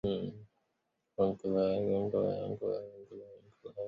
[1.15, 1.59] 昂格莱。